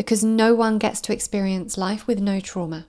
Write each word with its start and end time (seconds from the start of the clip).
because 0.00 0.24
no 0.24 0.54
one 0.54 0.78
gets 0.78 0.98
to 0.98 1.12
experience 1.12 1.76
life 1.76 2.06
with 2.06 2.18
no 2.18 2.40
trauma. 2.40 2.86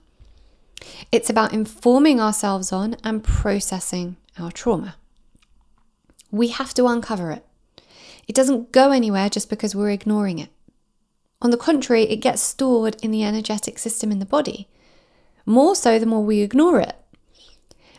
It's 1.12 1.28
about 1.28 1.52
informing 1.52 2.18
ourselves 2.18 2.72
on 2.72 2.96
and 3.04 3.22
processing 3.22 4.16
our 4.38 4.50
trauma. 4.50 4.96
We 6.30 6.48
have 6.48 6.72
to 6.72 6.86
uncover 6.86 7.30
it. 7.30 7.44
It 8.26 8.34
doesn't 8.34 8.72
go 8.72 8.92
anywhere 8.92 9.28
just 9.28 9.50
because 9.50 9.74
we're 9.74 9.90
ignoring 9.90 10.38
it. 10.38 10.48
On 11.42 11.50
the 11.50 11.58
contrary, 11.58 12.04
it 12.04 12.22
gets 12.22 12.40
stored 12.40 12.96
in 13.02 13.10
the 13.10 13.24
energetic 13.24 13.78
system 13.78 14.10
in 14.10 14.18
the 14.18 14.24
body, 14.24 14.70
more 15.44 15.76
so 15.76 15.98
the 15.98 16.06
more 16.06 16.24
we 16.24 16.40
ignore 16.40 16.80
it. 16.80 16.96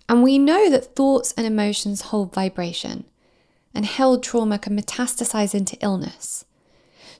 And 0.10 0.24
we 0.24 0.40
know 0.40 0.72
that 0.72 0.96
thoughts 0.96 1.36
and 1.38 1.46
emotions 1.46 2.02
hold 2.10 2.34
vibration, 2.34 3.06
and 3.76 3.86
held 3.86 4.24
trauma 4.24 4.58
can 4.58 4.76
metastasize 4.76 5.54
into 5.54 5.78
illness. 5.82 6.46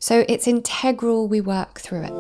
So 0.04 0.26
it's 0.28 0.50
integral 0.50 1.30
we 1.30 1.40
work 1.40 1.80
through 1.80 2.04
it. 2.04 2.12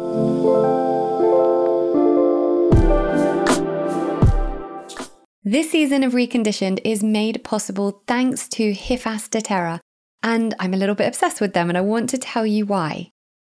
This 5.44 5.70
season 5.70 6.06
of 6.06 6.14
Reconditioned 6.14 6.80
is 6.86 7.04
made 7.04 7.44
possible 7.44 8.02
thanks 8.08 8.48
to 8.48 8.72
Hifas 8.72 9.30
da 9.30 9.42
Terra, 9.42 9.82
and 10.24 10.56
I'm 10.60 10.74
a 10.74 10.78
little 10.78 10.96
bit 10.96 11.10
obsessed 11.10 11.42
with 11.42 11.52
them 11.52 11.68
and 11.68 11.78
I 11.78 11.82
want 11.82 12.10
to 12.12 12.18
tell 12.18 12.46
you 12.46 12.66
why. 12.66 13.10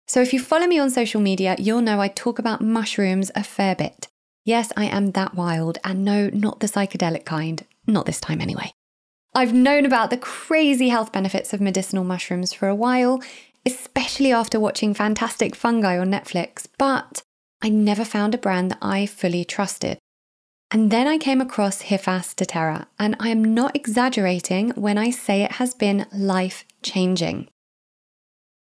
So, 0.07 0.23
if 0.23 0.33
you 0.33 0.39
follow 0.39 0.69
me 0.69 0.79
on 0.79 0.91
social 0.91 1.21
media, 1.21 1.57
you'll 1.59 1.81
know 1.81 2.01
I 2.01 2.07
talk 2.07 2.39
about 2.39 2.61
mushrooms 2.61 3.33
a 3.35 3.43
fair 3.43 3.75
bit. 3.75 4.07
Yes, 4.45 4.73
I 4.77 4.85
am 4.85 5.11
that 5.11 5.35
wild, 5.35 5.79
and 5.83 6.05
no, 6.05 6.31
not 6.33 6.61
the 6.61 6.69
psychedelic 6.69 7.25
kind. 7.25 7.67
Not 7.89 8.07
this 8.07 8.21
time, 8.21 8.41
anyway. 8.41 8.71
I've 9.35 9.53
known 9.53 9.87
about 9.87 10.11
the 10.11 10.17
crazy 10.17 10.89
health 10.89 11.13
benefits 11.13 11.53
of 11.53 11.61
medicinal 11.61 12.03
mushrooms 12.03 12.53
for 12.53 12.69
a 12.69 12.75
while, 12.75 13.23
especially 13.67 14.33
after 14.33 14.59
watching 14.59 14.95
Fantastic 14.95 15.55
Fungi 15.55 15.99
on 15.99 16.11
Netflix, 16.11 16.67
but 16.79 17.23
I 17.63 17.69
never 17.69 18.05
found 18.05 18.35
a 18.35 18.39
brand 18.39 18.71
that 18.71 18.79
I 18.81 19.07
fully 19.07 19.45
trusted. 19.45 19.99
And 20.71 20.91
then 20.91 21.09
I 21.09 21.19
came 21.19 21.41
across 21.41 21.83
Hifas 21.83 22.35
da 22.37 22.45
Terra, 22.45 22.87
and 22.99 23.17
I 23.19 23.29
am 23.31 23.55
not 23.55 23.75
exaggerating 23.75 24.71
when 24.71 24.99
I 24.99 25.11
say 25.11 25.43
it 25.43 25.53
has 25.53 25.75
been 25.75 26.07
life 26.13 26.65
changing. 26.83 27.49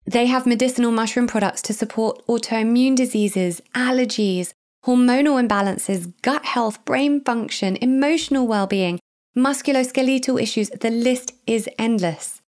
They 0.05 0.27
have 0.27 0.45
medicinal 0.45 0.91
mushroom 0.91 1.27
products 1.27 1.63
to 1.63 1.73
support 1.73 2.27
autoimmune 2.27 2.97
diseases, 2.97 3.63
allergies, 3.75 4.53
hormonal 4.85 5.41
imbalances, 5.43 6.13
gut 6.21 6.45
health, 6.45 6.85
brain 6.85 7.23
function, 7.25 7.77
emotional 7.77 8.47
well 8.47 8.67
being, 8.67 8.99
musculoskeletal 9.37 10.43
issues. 10.43 10.69
The 10.71 10.91
list 10.91 11.33
is 11.47 11.69
endless. 11.79 12.43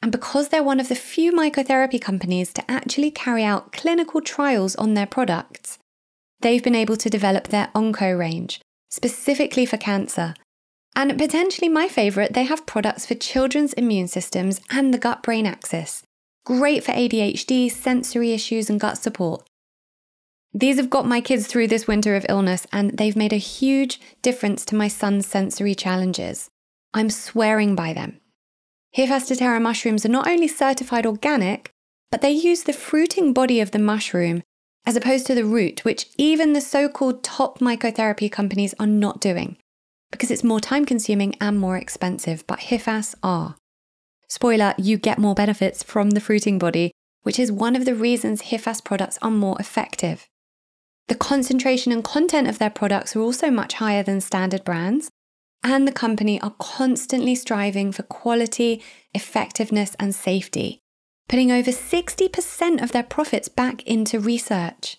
And 0.00 0.12
because 0.12 0.48
they're 0.48 0.62
one 0.62 0.80
of 0.80 0.88
the 0.88 0.94
few 0.94 1.32
mycotherapy 1.32 2.00
companies 2.00 2.52
to 2.52 2.70
actually 2.70 3.10
carry 3.10 3.44
out 3.44 3.72
clinical 3.72 4.20
trials 4.20 4.76
on 4.76 4.94
their 4.94 5.06
products, 5.06 5.78
they've 6.40 6.62
been 6.62 6.74
able 6.74 6.96
to 6.96 7.10
develop 7.10 7.48
their 7.48 7.68
Onco 7.74 8.16
range, 8.16 8.60
specifically 8.90 9.66
for 9.66 9.76
cancer. 9.76 10.34
And 10.94 11.18
potentially 11.18 11.68
my 11.68 11.88
favourite, 11.88 12.32
they 12.32 12.44
have 12.44 12.66
products 12.66 13.06
for 13.06 13.14
children's 13.14 13.72
immune 13.74 14.08
systems 14.08 14.60
and 14.70 14.92
the 14.92 14.98
gut 14.98 15.22
brain 15.22 15.46
axis. 15.46 16.02
Great 16.44 16.82
for 16.82 16.92
ADHD, 16.92 17.70
sensory 17.70 18.32
issues, 18.32 18.70
and 18.70 18.80
gut 18.80 18.98
support. 18.98 19.46
These 20.54 20.78
have 20.78 20.90
got 20.90 21.06
my 21.06 21.20
kids 21.20 21.46
through 21.46 21.68
this 21.68 21.86
winter 21.86 22.16
of 22.16 22.24
illness, 22.28 22.66
and 22.72 22.96
they've 22.96 23.16
made 23.16 23.32
a 23.32 23.36
huge 23.36 24.00
difference 24.22 24.64
to 24.66 24.74
my 24.74 24.88
son's 24.88 25.26
sensory 25.26 25.74
challenges. 25.74 26.48
I'm 26.94 27.10
swearing 27.10 27.74
by 27.74 27.92
them. 27.92 28.20
Hifas 28.96 29.28
da 29.28 29.34
Terra 29.34 29.60
mushrooms 29.60 30.04
are 30.04 30.10
not 30.10 30.26
only 30.26 30.48
certified 30.48 31.06
organic, 31.06 31.70
but 32.10 32.20
they 32.20 32.30
use 32.30 32.62
the 32.62 32.72
fruiting 32.72 33.32
body 33.32 33.60
of 33.60 33.70
the 33.70 33.78
mushroom 33.78 34.42
as 34.86 34.96
opposed 34.96 35.26
to 35.26 35.34
the 35.34 35.44
root, 35.44 35.84
which 35.84 36.06
even 36.16 36.54
the 36.54 36.60
so 36.60 36.88
called 36.88 37.22
top 37.22 37.58
mycotherapy 37.58 38.32
companies 38.32 38.74
are 38.80 38.86
not 38.86 39.20
doing, 39.20 39.56
because 40.10 40.30
it's 40.30 40.42
more 40.42 40.60
time 40.60 40.86
consuming 40.86 41.34
and 41.40 41.60
more 41.60 41.76
expensive, 41.76 42.46
but 42.46 42.60
Hifas 42.60 43.14
are. 43.22 43.56
Spoiler, 44.28 44.74
you 44.78 44.96
get 44.96 45.18
more 45.18 45.34
benefits 45.34 45.82
from 45.82 46.10
the 46.10 46.20
fruiting 46.20 46.58
body, 46.58 46.92
which 47.22 47.38
is 47.38 47.52
one 47.52 47.76
of 47.76 47.84
the 47.84 47.94
reasons 47.94 48.42
Hifas 48.42 48.82
products 48.82 49.18
are 49.20 49.30
more 49.30 49.60
effective. 49.60 50.26
The 51.08 51.14
concentration 51.14 51.92
and 51.92 52.04
content 52.04 52.48
of 52.48 52.58
their 52.58 52.70
products 52.70 53.14
are 53.14 53.20
also 53.20 53.50
much 53.50 53.74
higher 53.74 54.02
than 54.02 54.20
standard 54.20 54.64
brands, 54.64 55.10
and 55.62 55.86
the 55.86 55.92
company 55.92 56.40
are 56.40 56.54
constantly 56.58 57.34
striving 57.34 57.92
for 57.92 58.04
quality, 58.04 58.82
effectiveness, 59.14 59.94
and 59.98 60.14
safety 60.14 60.80
putting 61.28 61.52
over 61.52 61.70
60% 61.70 62.82
of 62.82 62.92
their 62.92 63.02
profits 63.02 63.48
back 63.48 63.86
into 63.86 64.18
research. 64.18 64.96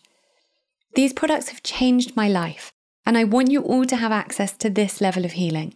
These 0.96 1.14
products 1.14 1.50
have 1.50 1.64
changed 1.64 2.16
my 2.16 2.30
life, 2.30 2.72
and 3.06 3.18
I 3.18 3.24
want 3.24 3.50
you 3.52 3.62
all 3.62 3.86
to 3.86 3.96
have 3.96 4.12
access 4.12 4.54
to 4.58 4.70
this 4.70 5.02
level 5.02 5.26
of 5.26 5.32
healing. 5.34 5.74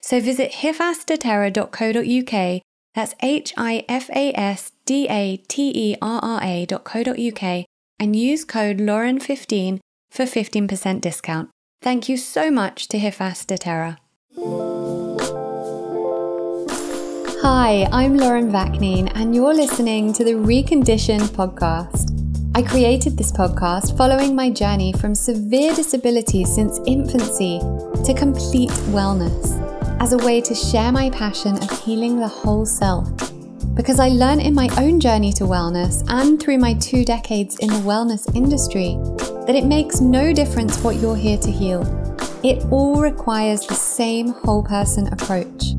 So 0.00 0.20
visit 0.20 0.50
hifasdaterra.co.uk, 0.52 2.62
that's 2.94 3.14
H 3.22 3.54
I 3.56 3.84
F 3.88 4.10
A 4.10 4.32
S 4.34 4.72
D 4.84 5.08
A 5.08 5.38
T 5.48 5.72
E 5.74 5.96
R 6.02 6.20
R 6.22 6.40
A.co.uk, 6.42 7.64
and 7.98 8.16
use 8.16 8.44
code 8.44 8.78
Lauren15 8.78 9.78
for 10.10 10.24
15% 10.24 11.00
discount. 11.00 11.48
Thank 11.80 12.08
you 12.08 12.16
so 12.16 12.50
much 12.50 12.88
to 12.88 12.98
Hifas 12.98 13.46
da 13.46 13.56
Terra. 13.56 13.98
Hi, 17.42 17.86
I'm 17.92 18.16
Lauren 18.16 18.50
Vaknine, 18.50 19.12
and 19.14 19.34
you're 19.34 19.52
listening 19.52 20.14
to 20.14 20.24
the 20.24 20.32
Reconditioned 20.32 21.28
podcast. 21.28 22.08
I 22.56 22.62
created 22.62 23.18
this 23.18 23.30
podcast 23.30 23.94
following 23.94 24.34
my 24.34 24.48
journey 24.48 24.94
from 24.94 25.14
severe 25.14 25.74
disability 25.74 26.46
since 26.46 26.80
infancy 26.86 27.58
to 27.58 28.14
complete 28.16 28.70
wellness 28.88 29.60
as 30.00 30.14
a 30.14 30.18
way 30.24 30.40
to 30.40 30.54
share 30.54 30.92
my 30.92 31.10
passion 31.10 31.62
of 31.62 31.70
healing 31.84 32.18
the 32.18 32.26
whole 32.26 32.64
self. 32.64 33.10
Because 33.74 34.00
I 34.00 34.08
learned 34.08 34.40
in 34.40 34.54
my 34.54 34.70
own 34.78 34.98
journey 34.98 35.34
to 35.34 35.44
wellness 35.44 36.02
and 36.08 36.40
through 36.42 36.56
my 36.56 36.72
two 36.74 37.04
decades 37.04 37.58
in 37.58 37.68
the 37.68 37.80
wellness 37.80 38.34
industry 38.34 38.96
that 39.46 39.54
it 39.54 39.66
makes 39.66 40.00
no 40.00 40.32
difference 40.32 40.82
what 40.82 40.96
you're 40.96 41.16
here 41.16 41.36
to 41.36 41.50
heal. 41.50 42.11
It 42.44 42.64
all 42.72 42.96
requires 42.96 43.66
the 43.66 43.74
same 43.74 44.28
whole 44.28 44.64
person 44.64 45.06
approach. 45.12 45.74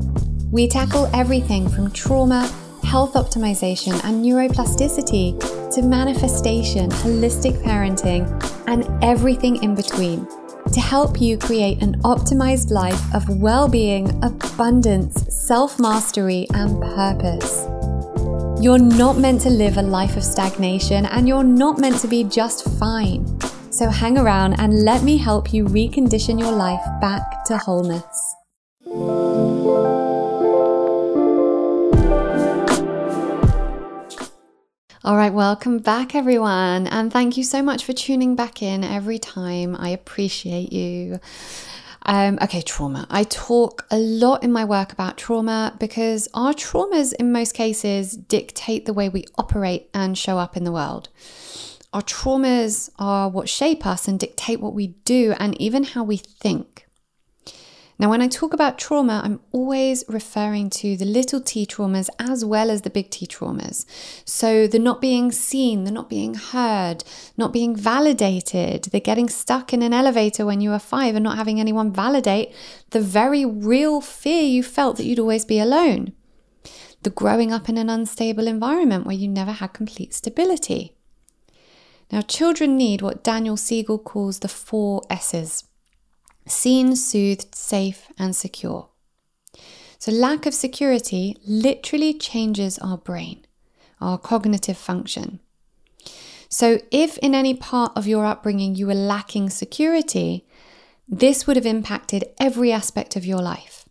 We 0.50 0.66
tackle 0.66 1.10
everything 1.12 1.68
from 1.68 1.90
trauma, 1.90 2.50
health 2.82 3.12
optimization, 3.14 4.02
and 4.02 4.24
neuroplasticity 4.24 5.72
to 5.74 5.82
manifestation, 5.82 6.88
holistic 6.88 7.62
parenting, 7.62 8.24
and 8.66 8.88
everything 9.04 9.62
in 9.62 9.74
between 9.74 10.26
to 10.72 10.80
help 10.80 11.20
you 11.20 11.36
create 11.36 11.82
an 11.82 12.00
optimized 12.00 12.70
life 12.70 13.14
of 13.14 13.28
well 13.28 13.68
being, 13.68 14.08
abundance, 14.24 15.26
self 15.28 15.78
mastery, 15.78 16.46
and 16.54 16.80
purpose. 16.80 17.66
You're 18.62 18.78
not 18.78 19.18
meant 19.18 19.42
to 19.42 19.50
live 19.50 19.76
a 19.76 19.82
life 19.82 20.16
of 20.16 20.24
stagnation 20.24 21.04
and 21.04 21.28
you're 21.28 21.44
not 21.44 21.78
meant 21.78 21.98
to 21.98 22.08
be 22.08 22.24
just 22.24 22.66
fine. 22.78 23.26
So 23.74 23.88
hang 23.88 24.16
around 24.16 24.52
and 24.60 24.84
let 24.84 25.02
me 25.02 25.16
help 25.16 25.52
you 25.52 25.64
recondition 25.64 26.38
your 26.38 26.52
life 26.52 26.84
back 27.00 27.44
to 27.46 27.58
wholeness. 27.58 28.36
All 35.02 35.16
right, 35.16 35.32
welcome 35.32 35.80
back, 35.80 36.14
everyone. 36.14 36.86
And 36.86 37.12
thank 37.12 37.36
you 37.36 37.42
so 37.42 37.64
much 37.64 37.84
for 37.84 37.92
tuning 37.92 38.36
back 38.36 38.62
in 38.62 38.84
every 38.84 39.18
time. 39.18 39.74
I 39.74 39.88
appreciate 39.88 40.72
you. 40.72 41.18
Um, 42.02 42.38
okay, 42.42 42.62
trauma. 42.62 43.08
I 43.10 43.24
talk 43.24 43.86
a 43.90 43.98
lot 43.98 44.44
in 44.44 44.52
my 44.52 44.64
work 44.64 44.92
about 44.92 45.18
trauma 45.18 45.74
because 45.80 46.28
our 46.32 46.54
traumas, 46.54 47.12
in 47.12 47.32
most 47.32 47.54
cases, 47.54 48.16
dictate 48.16 48.86
the 48.86 48.92
way 48.92 49.08
we 49.08 49.24
operate 49.36 49.90
and 49.92 50.16
show 50.16 50.38
up 50.38 50.56
in 50.56 50.62
the 50.62 50.70
world. 50.70 51.08
Our 51.94 52.02
traumas 52.02 52.90
are 52.98 53.28
what 53.28 53.48
shape 53.48 53.86
us 53.86 54.08
and 54.08 54.18
dictate 54.18 54.60
what 54.60 54.74
we 54.74 54.88
do 55.04 55.32
and 55.38 55.58
even 55.60 55.84
how 55.84 56.02
we 56.02 56.16
think. 56.16 56.88
Now, 58.00 58.10
when 58.10 58.20
I 58.20 58.26
talk 58.26 58.52
about 58.52 58.80
trauma, 58.80 59.20
I'm 59.22 59.38
always 59.52 60.04
referring 60.08 60.70
to 60.70 60.96
the 60.96 61.04
little 61.04 61.40
t 61.40 61.64
traumas 61.64 62.08
as 62.18 62.44
well 62.44 62.68
as 62.68 62.82
the 62.82 62.90
big 62.90 63.10
T 63.10 63.28
traumas. 63.28 63.86
So, 64.24 64.66
the 64.66 64.80
not 64.80 65.00
being 65.00 65.30
seen, 65.30 65.84
the 65.84 65.92
not 65.92 66.10
being 66.10 66.34
heard, 66.34 67.04
not 67.36 67.52
being 67.52 67.76
validated, 67.76 68.86
the 68.90 68.98
getting 68.98 69.28
stuck 69.28 69.72
in 69.72 69.80
an 69.80 69.92
elevator 69.92 70.44
when 70.44 70.60
you 70.60 70.70
were 70.70 70.80
five 70.80 71.14
and 71.14 71.22
not 71.22 71.36
having 71.36 71.60
anyone 71.60 71.92
validate 71.92 72.52
the 72.90 73.00
very 73.00 73.44
real 73.44 74.00
fear 74.00 74.42
you 74.42 74.64
felt 74.64 74.96
that 74.96 75.04
you'd 75.04 75.20
always 75.20 75.44
be 75.44 75.60
alone. 75.60 76.12
The 77.04 77.10
growing 77.10 77.52
up 77.52 77.68
in 77.68 77.78
an 77.78 77.88
unstable 77.88 78.48
environment 78.48 79.06
where 79.06 79.14
you 79.14 79.28
never 79.28 79.52
had 79.52 79.68
complete 79.68 80.12
stability. 80.12 80.96
Now, 82.12 82.20
children 82.20 82.76
need 82.76 83.02
what 83.02 83.24
Daniel 83.24 83.56
Siegel 83.56 83.98
calls 83.98 84.40
the 84.40 84.48
four 84.48 85.02
S's 85.10 85.64
seen, 86.46 86.94
soothed, 86.94 87.54
safe, 87.54 88.08
and 88.18 88.36
secure. 88.36 88.88
So, 89.98 90.12
lack 90.12 90.44
of 90.46 90.52
security 90.54 91.36
literally 91.46 92.12
changes 92.12 92.78
our 92.78 92.98
brain, 92.98 93.46
our 94.00 94.18
cognitive 94.18 94.76
function. 94.76 95.40
So, 96.50 96.78
if 96.90 97.16
in 97.18 97.34
any 97.34 97.54
part 97.54 97.92
of 97.96 98.06
your 98.06 98.26
upbringing 98.26 98.74
you 98.74 98.86
were 98.86 98.94
lacking 98.94 99.50
security, 99.50 100.46
this 101.08 101.46
would 101.46 101.56
have 101.56 101.66
impacted 101.66 102.24
every 102.38 102.70
aspect 102.70 103.16
of 103.16 103.24
your 103.24 103.40
life. 103.40 103.86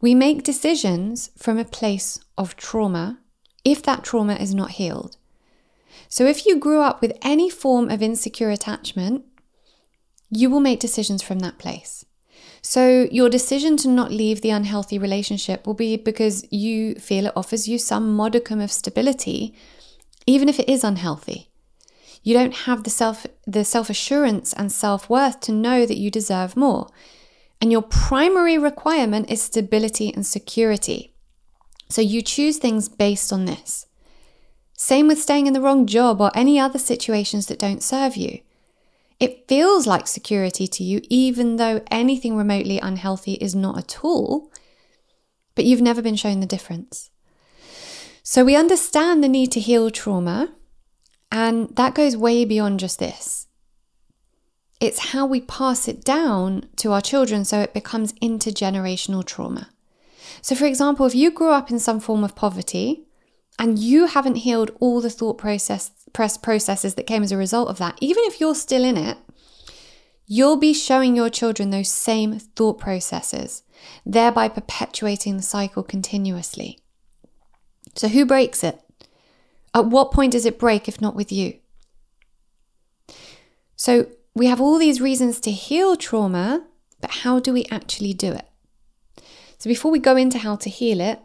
We 0.00 0.14
make 0.14 0.42
decisions 0.42 1.30
from 1.36 1.58
a 1.58 1.64
place 1.64 2.20
of 2.38 2.56
trauma 2.56 3.18
if 3.64 3.82
that 3.82 4.04
trauma 4.04 4.34
is 4.34 4.54
not 4.54 4.72
healed. 4.72 5.16
So, 6.08 6.24
if 6.26 6.46
you 6.46 6.58
grew 6.58 6.80
up 6.80 7.00
with 7.00 7.16
any 7.22 7.50
form 7.50 7.90
of 7.90 8.02
insecure 8.02 8.50
attachment, 8.50 9.24
you 10.30 10.50
will 10.50 10.60
make 10.60 10.80
decisions 10.80 11.22
from 11.22 11.40
that 11.40 11.58
place. 11.58 12.04
So, 12.62 13.06
your 13.10 13.28
decision 13.28 13.76
to 13.78 13.88
not 13.88 14.10
leave 14.10 14.40
the 14.40 14.50
unhealthy 14.50 14.98
relationship 14.98 15.66
will 15.66 15.74
be 15.74 15.96
because 15.96 16.44
you 16.50 16.94
feel 16.96 17.26
it 17.26 17.32
offers 17.36 17.68
you 17.68 17.78
some 17.78 18.14
modicum 18.14 18.60
of 18.60 18.72
stability, 18.72 19.54
even 20.26 20.48
if 20.48 20.58
it 20.58 20.68
is 20.68 20.82
unhealthy. 20.82 21.50
You 22.22 22.34
don't 22.34 22.54
have 22.66 22.82
the 22.82 22.90
self 22.90 23.24
the 23.46 23.64
self-assurance 23.64 24.52
and 24.52 24.72
self-worth 24.72 25.38
to 25.42 25.52
know 25.52 25.86
that 25.86 25.96
you 25.96 26.10
deserve 26.10 26.56
more. 26.56 26.88
And 27.60 27.70
your 27.70 27.82
primary 27.82 28.58
requirement 28.58 29.30
is 29.30 29.42
stability 29.42 30.12
and 30.12 30.26
security. 30.26 31.14
So 31.88 32.02
you 32.02 32.20
choose 32.20 32.58
things 32.58 32.88
based 32.88 33.32
on 33.32 33.44
this. 33.44 33.86
Same 34.76 35.08
with 35.08 35.20
staying 35.20 35.46
in 35.46 35.54
the 35.54 35.60
wrong 35.60 35.86
job 35.86 36.20
or 36.20 36.30
any 36.34 36.60
other 36.60 36.78
situations 36.78 37.46
that 37.46 37.58
don't 37.58 37.82
serve 37.82 38.14
you. 38.14 38.40
It 39.18 39.48
feels 39.48 39.86
like 39.86 40.06
security 40.06 40.66
to 40.66 40.84
you, 40.84 41.00
even 41.08 41.56
though 41.56 41.82
anything 41.90 42.36
remotely 42.36 42.78
unhealthy 42.78 43.34
is 43.34 43.54
not 43.54 43.78
at 43.78 44.04
all, 44.04 44.52
but 45.54 45.64
you've 45.64 45.80
never 45.80 46.02
been 46.02 46.16
shown 46.16 46.40
the 46.40 46.46
difference. 46.46 47.08
So 48.22 48.44
we 48.44 48.54
understand 48.54 49.24
the 49.24 49.28
need 49.28 49.50
to 49.52 49.60
heal 49.60 49.90
trauma, 49.90 50.52
and 51.32 51.74
that 51.76 51.94
goes 51.94 52.14
way 52.14 52.44
beyond 52.44 52.80
just 52.80 52.98
this. 52.98 53.46
It's 54.78 55.12
how 55.12 55.24
we 55.24 55.40
pass 55.40 55.88
it 55.88 56.04
down 56.04 56.68
to 56.76 56.92
our 56.92 57.00
children 57.00 57.46
so 57.46 57.60
it 57.60 57.72
becomes 57.72 58.12
intergenerational 58.14 59.24
trauma. 59.24 59.70
So, 60.42 60.54
for 60.54 60.66
example, 60.66 61.06
if 61.06 61.14
you 61.14 61.30
grew 61.30 61.50
up 61.50 61.70
in 61.70 61.78
some 61.78 61.98
form 61.98 62.22
of 62.22 62.36
poverty 62.36 63.05
and 63.58 63.78
you 63.78 64.06
haven't 64.06 64.36
healed 64.36 64.70
all 64.80 65.00
the 65.00 65.10
thought 65.10 65.38
process 65.38 65.90
press 66.12 66.38
processes 66.38 66.94
that 66.94 67.06
came 67.06 67.22
as 67.22 67.30
a 67.30 67.36
result 67.36 67.68
of 67.68 67.78
that, 67.78 67.98
even 68.00 68.24
if 68.24 68.40
you're 68.40 68.54
still 68.54 68.84
in 68.84 68.96
it, 68.96 69.18
you'll 70.26 70.56
be 70.56 70.72
showing 70.72 71.14
your 71.14 71.28
children 71.28 71.70
those 71.70 71.90
same 71.90 72.38
thought 72.38 72.78
processes, 72.78 73.62
thereby 74.04 74.48
perpetuating 74.48 75.36
the 75.36 75.42
cycle 75.42 75.82
continuously. 75.82 76.78
So, 77.94 78.08
who 78.08 78.24
breaks 78.24 78.64
it? 78.64 78.80
At 79.74 79.86
what 79.86 80.10
point 80.10 80.32
does 80.32 80.46
it 80.46 80.58
break 80.58 80.88
if 80.88 81.00
not 81.00 81.14
with 81.14 81.30
you? 81.30 81.58
So, 83.76 84.06
we 84.34 84.46
have 84.46 84.60
all 84.60 84.78
these 84.78 85.00
reasons 85.00 85.38
to 85.40 85.50
heal 85.50 85.96
trauma, 85.96 86.66
but 87.00 87.10
how 87.22 87.40
do 87.40 87.52
we 87.52 87.66
actually 87.70 88.14
do 88.14 88.32
it? 88.32 88.48
So, 89.58 89.68
before 89.68 89.90
we 89.90 89.98
go 89.98 90.16
into 90.16 90.38
how 90.38 90.56
to 90.56 90.70
heal 90.70 91.00
it, 91.00 91.20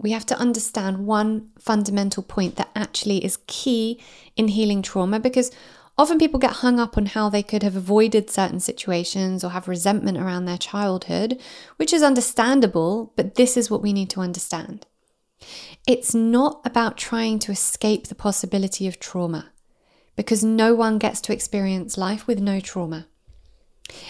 we 0.00 0.12
have 0.12 0.24
to 0.26 0.38
understand 0.38 1.06
one 1.06 1.50
fundamental 1.58 2.22
point 2.22 2.56
that 2.56 2.70
actually 2.74 3.22
is 3.22 3.38
key 3.46 4.00
in 4.34 4.48
healing 4.48 4.80
trauma 4.80 5.20
because 5.20 5.50
often 5.98 6.18
people 6.18 6.40
get 6.40 6.52
hung 6.52 6.80
up 6.80 6.96
on 6.96 7.06
how 7.06 7.28
they 7.28 7.42
could 7.42 7.62
have 7.62 7.76
avoided 7.76 8.30
certain 8.30 8.60
situations 8.60 9.44
or 9.44 9.50
have 9.50 9.68
resentment 9.68 10.16
around 10.16 10.46
their 10.46 10.56
childhood, 10.56 11.38
which 11.76 11.92
is 11.92 12.02
understandable, 12.02 13.12
but 13.14 13.34
this 13.34 13.58
is 13.58 13.70
what 13.70 13.82
we 13.82 13.92
need 13.92 14.08
to 14.08 14.20
understand. 14.20 14.86
It's 15.86 16.14
not 16.14 16.62
about 16.64 16.96
trying 16.96 17.38
to 17.40 17.52
escape 17.52 18.06
the 18.06 18.14
possibility 18.14 18.86
of 18.86 19.00
trauma 19.00 19.50
because 20.16 20.42
no 20.42 20.74
one 20.74 20.98
gets 20.98 21.20
to 21.22 21.32
experience 21.32 21.98
life 21.98 22.26
with 22.26 22.40
no 22.40 22.58
trauma. 22.60 23.06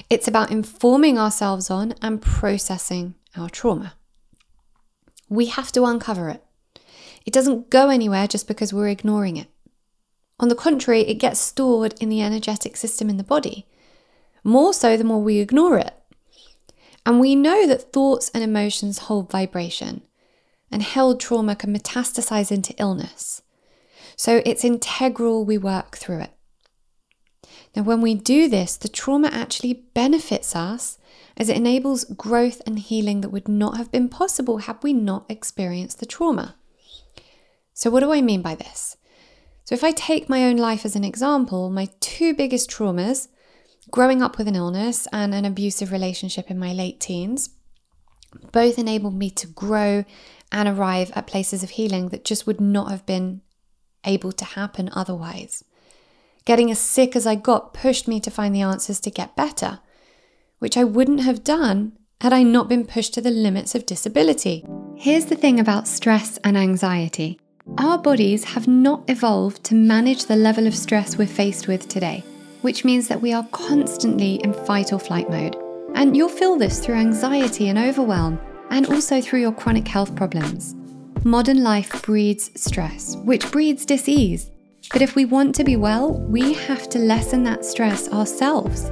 It's 0.09 0.29
about 0.29 0.53
informing 0.53 1.19
ourselves 1.19 1.69
on 1.69 1.95
and 2.01 2.23
processing 2.23 3.15
our 3.37 3.49
trauma 3.49 3.95
we 5.31 5.47
have 5.47 5.73
to 5.73 5.85
uncover 5.85 6.29
it. 6.29 6.45
It 7.25 7.33
doesn't 7.33 7.71
go 7.71 7.89
anywhere 7.89 8.27
just 8.27 8.47
because 8.47 8.75
we're 8.75 8.89
ignoring 8.89 9.39
it. 9.39 9.49
On 10.39 10.49
the 10.49 10.55
contrary, 10.55 11.03
it 11.03 11.15
gets 11.15 11.39
stored 11.39 11.95
in 12.01 12.09
the 12.09 12.21
energetic 12.21 12.77
system 12.77 13.09
in 13.09 13.17
the 13.17 13.25
body, 13.25 13.67
more 14.43 14.75
so 14.75 14.97
the 14.97 15.05
more 15.05 15.23
we 15.23 15.39
ignore 15.39 15.79
it. 15.79 15.95
And 17.07 17.21
we 17.21 17.35
know 17.35 17.67
that 17.67 17.93
thoughts 17.93 18.31
and 18.35 18.43
emotions 18.43 18.99
hold 18.99 19.31
vibration, 19.31 20.03
and 20.71 20.83
held 20.83 21.21
trauma 21.21 21.57
can 21.57 21.75
metastasize 21.75 22.51
into 22.51 22.75
illness. 22.79 23.43
So 24.17 24.43
it's 24.45 24.65
integral 24.65 25.45
we 25.45 25.59
work 25.59 25.97
through 25.97 26.21
it. 26.21 26.33
Now, 27.75 27.83
when 27.83 28.01
we 28.01 28.15
do 28.15 28.49
this, 28.49 28.77
the 28.77 28.89
trauma 28.89 29.29
actually 29.29 29.85
benefits 29.95 30.57
us 30.57 30.99
as 31.37 31.49
it 31.49 31.57
enables 31.57 32.05
growth 32.05 32.61
and 32.67 32.79
healing 32.79 33.21
that 33.21 33.31
would 33.31 33.49
not 33.49 33.77
have 33.77 33.93
been 33.93 34.09
possible 34.09 34.59
had 34.59 34.83
we 34.83 34.93
not 34.93 35.25
experienced 35.29 36.01
the 36.01 36.07
trauma. 36.07 36.57
So, 37.73 37.91
what 37.91 38.01
do 38.01 38.13
I 38.13 38.21
mean 38.21 38.43
by 38.43 38.55
this? 38.57 38.97
So, 39.65 39.75
if 39.75 39.85
I 39.85 39.93
take 39.93 40.29
my 40.29 40.45
own 40.45 40.57
life 40.57 40.85
as 40.85 40.97
an 40.97 41.05
example, 41.05 41.71
my 41.71 41.89
two 42.01 42.35
biggest 42.35 42.71
traumas, 42.71 43.29
growing 43.91 44.21
up 44.21 44.37
with 44.37 44.49
an 44.49 44.57
illness 44.57 45.07
and 45.13 45.33
an 45.33 45.45
abusive 45.45 45.93
relationship 45.93 46.51
in 46.51 46.59
my 46.59 46.73
late 46.73 47.01
teens, 47.01 47.51
both 48.53 48.79
enabled 48.79 49.15
me 49.15 49.31
to 49.31 49.47
grow 49.47 50.05
and 50.53 50.69
arrive 50.69 51.13
at 51.15 51.27
places 51.27 51.63
of 51.63 51.71
healing 51.71 52.09
that 52.09 52.25
just 52.25 52.47
would 52.47 52.61
not 52.61 52.91
have 52.91 53.07
been 53.07 53.41
able 54.05 54.33
to 54.33 54.45
happen 54.45 54.91
otherwise. 54.93 55.65
Getting 56.45 56.71
as 56.71 56.79
sick 56.79 57.15
as 57.15 57.27
I 57.27 57.35
got 57.35 57.75
pushed 57.75 58.09
me 58.09 58.21
to 58.21 58.31
find 58.31 58.55
the 58.55 58.63
answers 58.63 59.01
to 59.01 59.11
get 59.11 59.37
better 59.37 59.81
which 60.61 60.77
I 60.77 60.85
wouldn't 60.85 61.21
have 61.23 61.43
done 61.43 61.93
had 62.21 62.33
I 62.33 62.45
not 62.45 62.69
been 62.69 62.87
pushed 62.87 63.15
to 63.15 63.21
the 63.21 63.31
limits 63.31 63.75
of 63.75 63.87
disability. 63.87 64.65
Here's 64.95 65.25
the 65.25 65.35
thing 65.35 65.59
about 65.59 65.89
stress 65.89 66.39
and 66.45 66.57
anxiety 66.57 67.41
our 67.79 67.99
bodies 67.99 68.45
have 68.45 68.67
not 68.67 69.09
evolved 69.09 69.63
to 69.65 69.75
manage 69.75 70.25
the 70.25 70.37
level 70.37 70.67
of 70.67 70.75
stress 70.75 71.17
we're 71.17 71.27
faced 71.27 71.69
with 71.69 71.89
today, 71.89 72.25
which 72.63 72.85
means 72.85 73.07
that 73.09 73.23
we 73.23 73.33
are 73.33 73.47
constantly 73.53 74.37
in 74.37 74.53
fight 74.53 74.93
or 74.93 74.99
flight 74.99 75.31
mode. 75.31 75.57
And 75.95 76.17
you'll 76.17 76.29
feel 76.29 76.57
this 76.57 76.81
through 76.81 76.97
anxiety 76.97 77.69
and 77.69 77.79
overwhelm, 77.79 78.41
and 78.71 78.87
also 78.87 79.21
through 79.21 79.41
your 79.41 79.53
chronic 79.53 79.87
health 79.87 80.17
problems. 80.17 80.75
Modern 81.23 81.63
life 81.63 82.03
breeds 82.03 82.51
stress, 82.61 83.17
which 83.19 83.51
breeds 83.53 83.87
disease. 83.87 84.51
But 84.93 85.03
if 85.03 85.15
we 85.15 85.25
want 85.25 85.55
to 85.55 85.65
be 85.65 85.77
well, 85.77 86.19
we 86.19 86.53
have 86.53 86.89
to 86.91 86.99
lessen 86.99 87.45
that 87.45 87.65
stress 87.65 88.09
ourselves. 88.09 88.91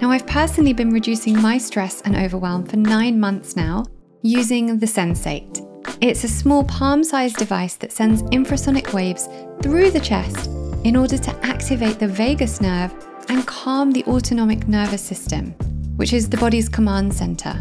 Now, 0.00 0.10
I've 0.10 0.26
personally 0.26 0.72
been 0.72 0.90
reducing 0.90 1.40
my 1.40 1.58
stress 1.58 2.00
and 2.02 2.16
overwhelm 2.16 2.64
for 2.64 2.76
nine 2.76 3.18
months 3.18 3.56
now 3.56 3.84
using 4.22 4.78
the 4.78 4.86
Sensate. 4.86 5.60
It's 6.00 6.24
a 6.24 6.28
small 6.28 6.64
palm 6.64 7.02
sized 7.02 7.36
device 7.36 7.74
that 7.76 7.92
sends 7.92 8.22
infrasonic 8.24 8.92
waves 8.92 9.28
through 9.60 9.90
the 9.90 10.00
chest 10.00 10.46
in 10.84 10.96
order 10.96 11.18
to 11.18 11.46
activate 11.46 11.98
the 11.98 12.08
vagus 12.08 12.60
nerve 12.60 12.94
and 13.28 13.46
calm 13.46 13.90
the 13.90 14.04
autonomic 14.04 14.68
nervous 14.68 15.02
system, 15.02 15.50
which 15.96 16.12
is 16.12 16.28
the 16.28 16.36
body's 16.36 16.68
command 16.68 17.12
center. 17.12 17.60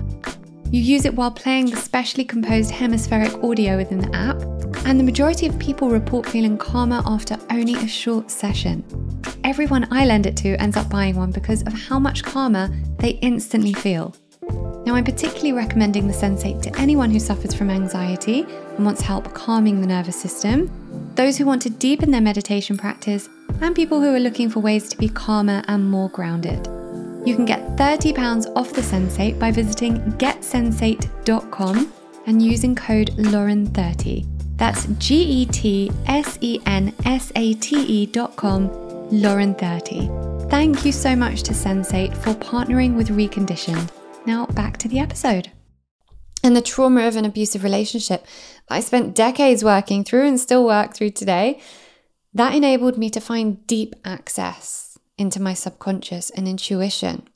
You 0.70 0.82
use 0.82 1.06
it 1.06 1.15
while 1.15 1.32
playing 1.32 1.68
the 1.68 1.77
specially 1.77 2.25
composed 2.25 2.72
hemispheric 2.72 3.44
audio 3.44 3.77
within 3.77 4.00
the 4.00 4.15
app, 4.15 4.42
and 4.86 5.00
the 5.00 5.04
majority 5.04 5.48
of 5.48 5.58
people 5.60 5.90
report 5.90 6.25
feeling 6.25 6.58
calmer 6.58 7.02
after 7.06 7.38
only 7.50 7.75
a 7.75 7.88
short 7.88 8.30
session 8.30 8.84
everyone 9.44 9.88
I 9.92 10.06
lend 10.06 10.25
it 10.25 10.38
to 10.38 10.56
ends 10.62 10.78
up 10.78 10.90
buying 10.90 11.16
one 11.16 11.32
because 11.32 11.62
of 11.63 11.74
how 11.74 12.00
much 12.00 12.24
calmer 12.24 12.70
they 13.00 13.12
instantly 13.22 13.74
feel. 13.74 14.16
Now, 14.86 14.96
I'm 14.96 15.04
particularly 15.04 15.54
recommending 15.54 16.08
the 16.08 16.13
Sensate 16.13 16.62
to 16.63 16.80
anyone 16.80 17.10
who 17.10 17.20
suffers 17.20 17.54
from 17.54 17.70
anxiety 17.70 18.46
and 18.75 18.86
wants 18.86 19.02
help 19.02 19.34
calming 19.34 19.80
the 19.80 19.88
nervous 19.88 20.20
system, 20.20 20.70
those 21.16 21.38
who 21.38 21.46
want 21.46 21.62
to 21.62 21.70
deepen 21.70 22.12
their 22.12 22.22
meditation 22.22 22.78
practice, 22.78 23.30
and 23.62 23.75
people 23.75 24.02
who 24.02 24.13
are 24.13 24.20
looking 24.20 24.50
for 24.50 24.60
ways 24.60 24.90
to 24.90 24.98
be 24.98 25.08
calmer 25.08 25.63
and 25.68 25.90
more 25.90 26.10
grounded. 26.10 26.68
You 27.25 27.36
can 27.36 27.46
get 27.46 27.78
£30 27.78 28.52
off 28.56 28.74
the 28.74 28.82
Sensate 28.82 29.40
by 29.40 29.52
visiting 29.52 30.00
getsensate.com 30.13 31.94
and 32.25 32.42
using 32.42 32.75
code 32.75 33.12
Lauren30. 33.12 34.33
That's 34.63 34.86
G 34.98 35.22
E 35.41 35.46
T 35.46 35.91
S 36.05 36.38
E 36.39 36.58
N 36.65 36.93
S 37.03 37.34
A 37.36 37.53
T 37.55 37.82
E 37.82 38.05
dot 38.05 38.38
com, 38.38 38.70
Lauren30. 39.10 40.50
Thank 40.50 40.86
you 40.86 40.93
so 40.93 41.17
much 41.17 41.43
to 41.43 41.51
Sensate 41.51 42.15
for 42.15 42.34
partnering 42.36 42.96
with 42.96 43.10
Reconditioned. 43.10 43.91
Now 44.25 44.46
back 44.46 44.77
to 44.77 44.88
the 44.88 45.00
episode. 45.00 45.51
And 46.46 46.55
the 46.55 46.62
trauma 46.62 47.05
of 47.05 47.17
an 47.17 47.25
abusive 47.25 47.62
relationship 47.62 48.25
I 48.70 48.79
spent 48.79 49.15
decades 49.15 49.65
working 49.65 50.05
through 50.05 50.29
and 50.29 50.39
still 50.39 50.63
work 50.63 50.93
through 50.93 51.12
today, 51.12 51.60
that 52.34 52.55
enabled 52.55 52.98
me 52.98 53.10
to 53.10 53.20
find 53.20 53.67
deep 53.67 53.96
access 54.05 54.98
into 55.17 55.41
my 55.41 55.53
subconscious 55.53 56.29
and 56.29 56.48
intuition 56.48 57.27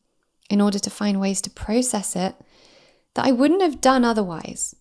in 0.49 0.61
order 0.61 0.79
to 0.79 0.89
find 0.89 1.19
ways 1.19 1.41
to 1.41 1.49
process 1.49 2.15
it 2.15 2.35
that 3.15 3.25
I 3.25 3.33
wouldn't 3.33 3.61
have 3.61 3.81
done 3.81 4.05
otherwise. 4.05 4.75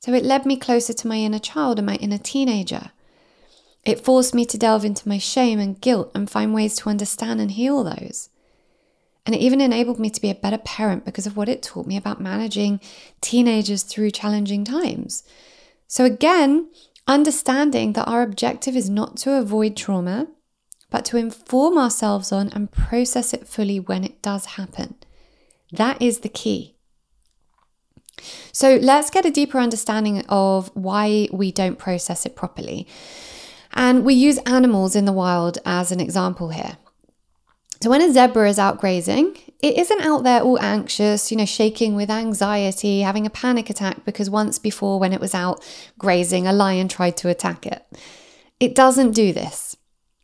So 0.00 0.14
it 0.14 0.24
led 0.24 0.46
me 0.46 0.56
closer 0.56 0.94
to 0.94 1.06
my 1.06 1.16
inner 1.16 1.38
child 1.38 1.78
and 1.78 1.86
my 1.86 1.96
inner 1.96 2.18
teenager 2.18 2.90
It 3.84 4.04
forced 4.04 4.34
me 4.34 4.44
to 4.46 4.58
delve 4.58 4.84
into 4.84 5.08
my 5.08 5.18
shame 5.18 5.58
and 5.58 5.80
guilt 5.80 6.10
and 6.14 6.28
find 6.28 6.52
ways 6.52 6.76
to 6.76 6.90
understand 6.90 7.40
and 7.40 7.50
heal 7.50 7.84
those. 7.84 8.28
And 9.24 9.34
it 9.34 9.40
even 9.40 9.60
enabled 9.60 10.00
me 10.00 10.10
to 10.10 10.20
be 10.20 10.30
a 10.30 10.34
better 10.34 10.58
parent 10.58 11.04
because 11.04 11.26
of 11.26 11.36
what 11.36 11.48
it 11.48 11.62
taught 11.62 11.86
me 11.86 11.96
about 11.96 12.20
managing 12.20 12.80
teenagers 13.20 13.82
through 13.82 14.10
challenging 14.10 14.64
times. 14.64 15.22
So, 15.86 16.04
again, 16.04 16.70
understanding 17.06 17.92
that 17.92 18.08
our 18.08 18.22
objective 18.22 18.76
is 18.76 18.88
not 18.90 19.16
to 19.18 19.34
avoid 19.34 19.76
trauma, 19.76 20.28
but 20.90 21.04
to 21.06 21.16
inform 21.16 21.78
ourselves 21.78 22.32
on 22.32 22.48
and 22.48 22.70
process 22.72 23.32
it 23.32 23.46
fully 23.46 23.78
when 23.78 24.04
it 24.04 24.22
does 24.22 24.44
happen. 24.56 24.94
That 25.72 26.00
is 26.00 26.20
the 26.20 26.28
key. 26.28 26.76
So, 28.52 28.76
let's 28.76 29.10
get 29.10 29.26
a 29.26 29.30
deeper 29.30 29.58
understanding 29.58 30.24
of 30.28 30.70
why 30.74 31.28
we 31.32 31.52
don't 31.52 31.78
process 31.78 32.26
it 32.26 32.36
properly. 32.36 32.86
And 33.72 34.04
we 34.04 34.14
use 34.14 34.38
animals 34.38 34.96
in 34.96 35.04
the 35.04 35.12
wild 35.12 35.58
as 35.64 35.92
an 35.92 36.00
example 36.00 36.50
here. 36.50 36.76
So 37.82 37.88
when 37.88 38.02
a 38.02 38.12
zebra 38.12 38.48
is 38.48 38.58
out 38.58 38.78
grazing, 38.78 39.38
it 39.62 39.78
isn't 39.78 40.02
out 40.02 40.22
there 40.22 40.42
all 40.42 40.60
anxious, 40.60 41.30
you 41.30 41.36
know, 41.38 41.46
shaking 41.46 41.94
with 41.94 42.10
anxiety, 42.10 43.00
having 43.00 43.24
a 43.24 43.30
panic 43.30 43.70
attack 43.70 44.04
because 44.04 44.28
once 44.28 44.58
before 44.58 45.00
when 45.00 45.14
it 45.14 45.20
was 45.20 45.34
out 45.34 45.64
grazing, 45.98 46.46
a 46.46 46.52
lion 46.52 46.88
tried 46.88 47.16
to 47.18 47.30
attack 47.30 47.66
it. 47.66 47.82
It 48.58 48.74
doesn't 48.74 49.12
do 49.12 49.32
this. 49.32 49.76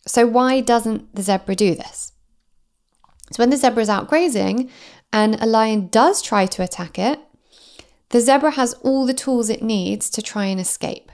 So 0.06 0.26
why 0.26 0.60
doesn't 0.60 1.14
the 1.14 1.22
zebra 1.22 1.54
do 1.54 1.74
this? 1.74 2.12
So 3.32 3.42
when 3.42 3.50
the 3.50 3.56
zebra 3.56 3.82
is 3.82 3.88
out 3.88 4.06
grazing 4.06 4.70
and 5.10 5.40
a 5.40 5.46
lion 5.46 5.88
does 5.88 6.20
try 6.20 6.44
to 6.44 6.62
attack 6.62 6.98
it, 6.98 7.18
the 8.10 8.20
zebra 8.20 8.52
has 8.52 8.74
all 8.74 9.06
the 9.06 9.14
tools 9.14 9.50
it 9.50 9.62
needs 9.62 10.08
to 10.10 10.22
try 10.22 10.46
and 10.46 10.60
escape. 10.60 11.10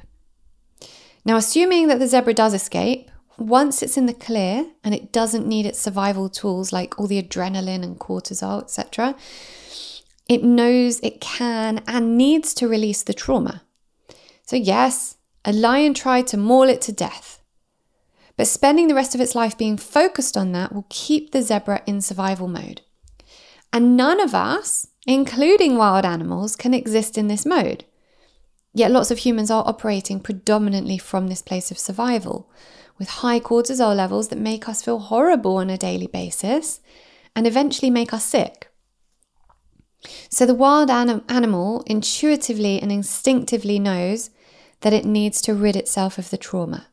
Now, 1.25 1.37
assuming 1.37 1.89
that 1.89 1.99
the 1.99 2.09
zebra 2.09 2.35
does 2.35 2.55
escape, 2.55 3.11
once 3.39 3.83
it's 3.83 3.97
in 3.97 4.07
the 4.07 4.15
clear 4.15 4.67
and 4.85 4.95
it 4.95 5.13
doesn't 5.13 5.47
need 5.47 5.67
its 5.67 5.79
survival 5.79 6.29
tools 6.29 6.73
like 6.73 6.99
all 6.99 7.07
the 7.07 7.23
adrenaline 7.23 7.83
and 7.83 7.99
cortisol, 7.99 8.63
etc., 8.63 9.17
it 10.29 10.43
knows 10.43 11.01
it 11.01 11.21
can 11.21 11.83
and 11.87 12.17
needs 12.17 12.55
to 12.55 12.69
release 12.69 13.03
the 13.03 13.15
trauma. 13.15 13.63
So, 14.45 14.57
yes, 14.57 15.17
a 15.45 15.53
lion 15.53 15.95
tried 15.95 16.27
to 16.29 16.37
maul 16.37 16.69
it 16.69 16.81
to 16.83 16.93
death. 16.93 17.43
But 18.37 18.47
spending 18.47 18.89
the 18.89 18.95
rest 18.95 19.15
of 19.15 19.21
its 19.21 19.35
life 19.35 19.59
being 19.59 19.77
focused 19.77 20.37
on 20.37 20.53
that 20.53 20.73
will 20.73 20.87
keep 20.89 21.33
the 21.33 21.43
zebra 21.43 21.83
in 21.87 22.01
survival 22.01 22.49
mode. 22.49 22.83
And 23.73 23.97
none 23.97 24.21
of 24.21 24.35
us, 24.35 24.89
including 25.07 25.77
wild 25.77 26.05
animals, 26.05 26.57
can 26.57 26.75
exist 26.75 27.17
in 27.17 27.29
this 27.29 27.47
mode. 27.47 27.85
Yet 28.75 28.91
lots 28.91 29.11
of 29.11 29.19
humans 29.19 29.51
are 29.51 29.67
operating 29.67 30.21
predominantly 30.21 30.99
from 30.99 31.29
this 31.29 31.43
place 31.43 31.71
of 31.71 31.79
survival 31.79 32.51
with 32.99 33.09
high 33.09 33.41
cortisol 33.41 33.97
levels 33.97 34.29
that 34.29 34.39
make 34.39 34.69
us 34.69 34.83
feel 34.83 34.99
horrible 34.99 35.57
on 35.57 35.71
a 35.71 35.79
daily 35.79 36.07
basis 36.07 36.81
and 37.35 37.47
eventually 37.47 37.91
make 37.91 38.13
us 38.13 38.25
sick. 38.25 38.69
So 40.29 40.47
the 40.47 40.55
wild 40.55 40.91
anim- 40.91 41.25
animal 41.29 41.83
intuitively 41.87 42.81
and 42.81 42.91
instinctively 42.91 43.79
knows 43.79 44.31
that 44.81 44.93
it 44.93 45.05
needs 45.05 45.41
to 45.43 45.55
rid 45.55 45.77
itself 45.77 46.19
of 46.19 46.31
the 46.31 46.37
trauma. 46.37 46.89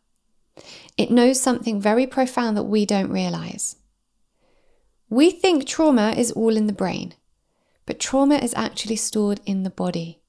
It 0.97 1.11
knows 1.11 1.39
something 1.39 1.79
very 1.79 2.05
profound 2.05 2.55
that 2.57 2.63
we 2.63 2.85
don't 2.85 3.11
realize. 3.11 3.75
We 5.09 5.31
think 5.31 5.65
trauma 5.65 6.11
is 6.11 6.31
all 6.31 6.55
in 6.55 6.67
the 6.67 6.73
brain, 6.73 7.15
but 7.85 7.99
trauma 7.99 8.35
is 8.35 8.53
actually 8.55 8.97
stored 8.97 9.41
in 9.45 9.63
the 9.63 9.71
body. 9.71 10.19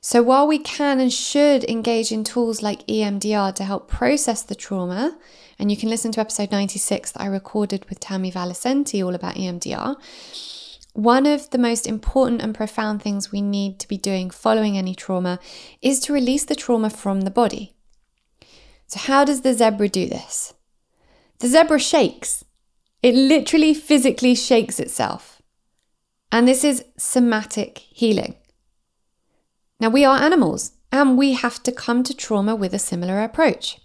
So, 0.00 0.22
while 0.22 0.46
we 0.46 0.58
can 0.58 1.00
and 1.00 1.12
should 1.12 1.64
engage 1.64 2.12
in 2.12 2.24
tools 2.24 2.62
like 2.62 2.86
EMDR 2.86 3.54
to 3.54 3.64
help 3.64 3.88
process 3.88 4.42
the 4.42 4.54
trauma, 4.54 5.16
and 5.58 5.70
you 5.70 5.78
can 5.78 5.88
listen 5.88 6.12
to 6.12 6.20
episode 6.20 6.50
96 6.50 7.12
that 7.12 7.22
I 7.22 7.26
recorded 7.26 7.88
with 7.88 8.00
Tammy 8.00 8.30
Valicenti 8.30 9.02
all 9.02 9.14
about 9.14 9.36
EMDR, 9.36 9.96
one 10.92 11.24
of 11.24 11.48
the 11.50 11.58
most 11.58 11.86
important 11.86 12.42
and 12.42 12.54
profound 12.54 13.02
things 13.02 13.32
we 13.32 13.40
need 13.40 13.80
to 13.80 13.88
be 13.88 13.96
doing 13.96 14.30
following 14.30 14.76
any 14.76 14.94
trauma 14.94 15.38
is 15.80 16.00
to 16.00 16.12
release 16.12 16.44
the 16.44 16.54
trauma 16.54 16.90
from 16.90 17.22
the 17.22 17.30
body. 17.30 17.74
So, 18.88 18.98
how 19.00 19.24
does 19.24 19.40
the 19.40 19.54
zebra 19.54 19.88
do 19.88 20.06
this? 20.06 20.52
The 21.38 21.48
zebra 21.48 21.78
shakes. 21.78 22.43
It 23.04 23.14
literally 23.14 23.74
physically 23.74 24.34
shakes 24.34 24.80
itself. 24.80 25.42
And 26.32 26.48
this 26.48 26.64
is 26.64 26.86
somatic 26.96 27.76
healing. 27.76 28.36
Now, 29.78 29.90
we 29.90 30.06
are 30.06 30.16
animals 30.16 30.72
and 30.90 31.18
we 31.18 31.34
have 31.34 31.62
to 31.64 31.70
come 31.70 32.02
to 32.04 32.16
trauma 32.16 32.56
with 32.56 32.72
a 32.72 32.78
similar 32.78 33.22
approach. 33.22 33.78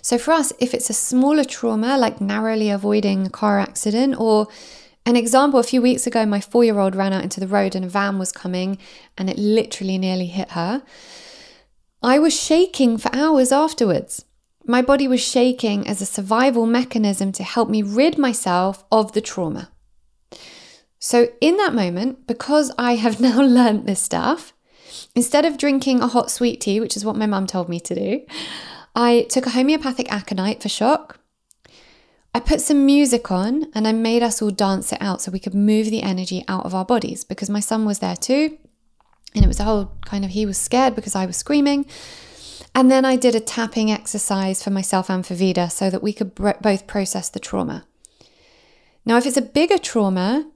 So, 0.00 0.16
for 0.16 0.32
us, 0.32 0.50
if 0.58 0.72
it's 0.72 0.88
a 0.88 0.94
smaller 0.94 1.44
trauma 1.44 1.98
like 1.98 2.22
narrowly 2.22 2.70
avoiding 2.70 3.26
a 3.26 3.30
car 3.30 3.58
accident, 3.58 4.18
or 4.18 4.48
an 5.04 5.16
example, 5.16 5.60
a 5.60 5.62
few 5.62 5.82
weeks 5.82 6.06
ago, 6.06 6.24
my 6.24 6.40
four 6.40 6.64
year 6.64 6.78
old 6.78 6.96
ran 6.96 7.12
out 7.12 7.22
into 7.22 7.38
the 7.38 7.46
road 7.46 7.74
and 7.74 7.84
a 7.84 7.88
van 7.90 8.18
was 8.18 8.32
coming 8.32 8.78
and 9.18 9.28
it 9.28 9.36
literally 9.36 9.98
nearly 9.98 10.26
hit 10.26 10.52
her. 10.52 10.82
I 12.02 12.18
was 12.18 12.34
shaking 12.34 12.96
for 12.96 13.14
hours 13.14 13.52
afterwards. 13.52 14.24
My 14.66 14.82
body 14.82 15.08
was 15.08 15.20
shaking 15.20 15.86
as 15.86 16.00
a 16.00 16.06
survival 16.06 16.66
mechanism 16.66 17.32
to 17.32 17.42
help 17.42 17.68
me 17.68 17.82
rid 17.82 18.18
myself 18.18 18.84
of 18.92 19.12
the 19.12 19.20
trauma. 19.20 19.70
So, 20.98 21.28
in 21.40 21.56
that 21.56 21.74
moment, 21.74 22.26
because 22.26 22.70
I 22.78 22.96
have 22.96 23.20
now 23.28 23.40
learned 23.40 23.86
this 23.86 24.00
stuff, 24.00 24.52
Instead 25.14 25.44
of 25.44 25.58
drinking 25.58 26.00
a 26.00 26.06
hot 26.06 26.30
sweet 26.30 26.60
tea, 26.60 26.80
which 26.80 26.96
is 26.96 27.04
what 27.04 27.16
my 27.16 27.26
mum 27.26 27.46
told 27.46 27.68
me 27.68 27.80
to 27.80 27.94
do, 27.94 28.24
I 28.94 29.26
took 29.28 29.46
a 29.46 29.50
homeopathic 29.50 30.10
aconite 30.12 30.62
for 30.62 30.68
shock. 30.68 31.18
I 32.32 32.38
put 32.38 32.60
some 32.60 32.86
music 32.86 33.30
on 33.30 33.66
and 33.74 33.88
I 33.88 33.92
made 33.92 34.22
us 34.22 34.40
all 34.40 34.50
dance 34.50 34.92
it 34.92 35.02
out 35.02 35.20
so 35.20 35.32
we 35.32 35.40
could 35.40 35.54
move 35.54 35.90
the 35.90 36.02
energy 36.02 36.44
out 36.46 36.64
of 36.64 36.74
our 36.74 36.84
bodies 36.84 37.24
because 37.24 37.50
my 37.50 37.58
son 37.58 37.84
was 37.84 37.98
there 37.98 38.16
too. 38.16 38.56
And 39.34 39.44
it 39.44 39.48
was 39.48 39.60
a 39.60 39.64
whole 39.64 39.92
kind 40.04 40.24
of, 40.24 40.30
he 40.30 40.46
was 40.46 40.58
scared 40.58 40.94
because 40.94 41.16
I 41.16 41.26
was 41.26 41.36
screaming. 41.36 41.86
And 42.74 42.90
then 42.90 43.04
I 43.04 43.16
did 43.16 43.34
a 43.34 43.40
tapping 43.40 43.90
exercise 43.90 44.62
for 44.62 44.70
myself 44.70 45.10
and 45.10 45.26
for 45.26 45.34
Vida 45.34 45.68
so 45.70 45.90
that 45.90 46.02
we 46.02 46.12
could 46.12 46.34
both 46.34 46.86
process 46.86 47.28
the 47.28 47.40
trauma. 47.40 47.84
Now, 49.04 49.16
if 49.16 49.26
it's 49.26 49.36
a 49.36 49.42
bigger 49.42 49.78
trauma, 49.78 50.50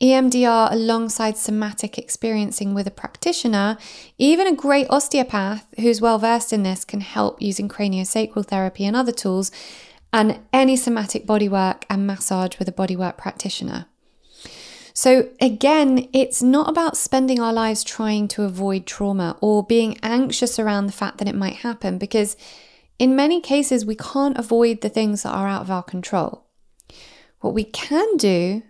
EMDR 0.00 0.72
alongside 0.72 1.36
somatic 1.36 1.96
experiencing 1.96 2.74
with 2.74 2.86
a 2.86 2.90
practitioner, 2.90 3.78
even 4.18 4.46
a 4.46 4.54
great 4.54 4.86
osteopath 4.90 5.66
who's 5.80 6.00
well 6.00 6.18
versed 6.18 6.52
in 6.52 6.64
this 6.64 6.84
can 6.84 7.00
help 7.00 7.40
using 7.40 7.68
craniosacral 7.68 8.44
therapy 8.44 8.84
and 8.84 8.96
other 8.96 9.12
tools, 9.12 9.50
and 10.12 10.40
any 10.52 10.76
somatic 10.76 11.26
bodywork 11.26 11.84
and 11.88 12.06
massage 12.06 12.58
with 12.58 12.68
a 12.68 12.72
bodywork 12.72 13.16
practitioner. 13.16 13.86
So, 14.96 15.28
again, 15.40 16.08
it's 16.12 16.40
not 16.40 16.68
about 16.68 16.96
spending 16.96 17.40
our 17.40 17.52
lives 17.52 17.82
trying 17.82 18.28
to 18.28 18.44
avoid 18.44 18.86
trauma 18.86 19.36
or 19.40 19.66
being 19.66 19.98
anxious 20.04 20.56
around 20.58 20.86
the 20.86 20.92
fact 20.92 21.18
that 21.18 21.26
it 21.26 21.34
might 21.34 21.56
happen, 21.56 21.98
because 21.98 22.36
in 22.96 23.16
many 23.16 23.40
cases, 23.40 23.84
we 23.84 23.96
can't 23.96 24.38
avoid 24.38 24.80
the 24.80 24.88
things 24.88 25.24
that 25.24 25.34
are 25.34 25.48
out 25.48 25.62
of 25.62 25.70
our 25.70 25.82
control. 25.82 26.46
What 27.40 27.54
we 27.54 27.64
can 27.64 28.16
do 28.16 28.62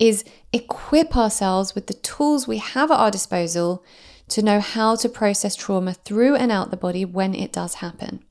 is 0.00 0.24
equip 0.52 1.16
ourselves 1.16 1.76
with 1.76 1.86
the 1.86 1.94
tools 1.94 2.48
we 2.48 2.58
have 2.58 2.90
at 2.90 2.98
our 2.98 3.12
disposal 3.12 3.84
to 4.30 4.42
know 4.42 4.58
how 4.58 4.96
to 4.96 5.08
process 5.08 5.54
trauma 5.54 5.94
through 5.94 6.34
and 6.34 6.50
out 6.50 6.72
the 6.72 6.76
body 6.76 7.04
when 7.04 7.36
it 7.36 7.52
does 7.52 7.74
happen. 7.74 8.24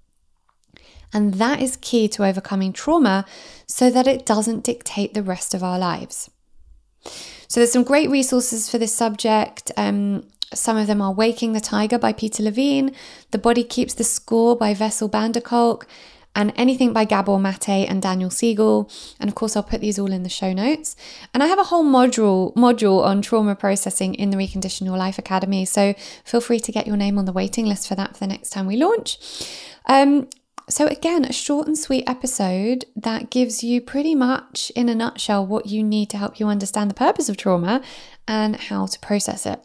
And 1.14 1.36
that 1.36 1.62
is 1.62 1.78
key 1.78 2.10
to 2.10 2.26
overcoming 2.26 2.74
trauma 2.74 3.26
so 3.68 3.90
that 3.90 4.06
it 4.06 4.26
doesn't 4.26 4.66
dictate 4.66 5.14
the 5.14 5.24
rest 5.24 5.54
of 5.54 5.64
our 5.64 5.80
lives. 5.80 6.30
So, 7.03 7.60
there's 7.60 7.72
some 7.72 7.84
great 7.84 8.10
resources 8.10 8.70
for 8.70 8.77
this 8.77 8.96
subject. 8.96 9.72
Um, 9.77 10.24
some 10.53 10.77
of 10.77 10.88
them 10.88 11.01
are 11.01 11.13
Waking 11.13 11.53
the 11.53 11.62
Tiger 11.62 11.98
by 11.98 12.12
Peter 12.12 12.43
Levine, 12.43 12.93
The 13.31 13.38
Body 13.38 13.63
Keeps 13.63 13.93
the 13.93 14.03
Score 14.03 14.55
by 14.55 14.74
Bessel 14.74 15.08
van 15.08 15.31
and 16.34 16.53
anything 16.55 16.93
by 16.93 17.05
Gabor 17.05 17.39
Mate 17.39 17.67
and 17.67 18.01
Daniel 18.01 18.29
Siegel. 18.29 18.89
And 19.20 19.29
of 19.29 19.36
course, 19.36 19.55
I'll 19.55 19.63
put 19.63 19.81
these 19.81 20.00
all 20.00 20.12
in 20.12 20.24
the 20.24 20.29
show 20.29 20.53
notes. 20.53 20.96
And 21.34 21.43
I 21.43 21.48
have 21.48 21.60
a 21.60 21.65
whole 21.65 21.84
module 21.84 22.53
module 22.55 23.03
on 23.03 23.22
trauma 23.22 23.55
processing 23.55 24.15
in 24.15 24.29
the 24.29 24.38
Recondition 24.38 24.86
Your 24.86 24.98
Life 24.98 25.17
Academy. 25.17 25.65
So 25.65 25.93
feel 26.24 26.41
free 26.41 26.60
to 26.62 26.72
get 26.72 26.88
your 26.88 26.98
name 26.98 27.17
on 27.17 27.25
the 27.25 27.34
waiting 27.34 27.65
list 27.65 27.88
for 27.88 27.96
that 27.96 28.13
for 28.13 28.20
the 28.20 28.27
next 28.27 28.51
time 28.51 28.65
we 28.65 28.77
launch. 28.77 29.17
Um, 29.88 30.29
so, 30.72 30.88
again, 30.88 31.25
a 31.25 31.34
short 31.34 31.68
and 31.68 31.78
sweet 31.78 32.08
episode 32.08 32.86
that 32.96 33.30
gives 33.30 33.63
you 33.63 33.82
pretty 33.82 34.16
much 34.16 34.72
in 34.75 34.90
a 34.90 34.96
nutshell 34.96 35.46
what 35.46 35.66
you 35.66 35.84
need 35.84 36.10
to 36.12 36.18
help 36.18 36.40
you 36.40 36.48
understand 36.48 36.90
the 36.90 36.96
purpose 36.96 37.30
of 37.30 37.38
trauma 37.38 37.82
and 38.28 38.56
how 38.56 38.86
to 38.86 39.00
process 39.00 39.46
it. 39.46 39.62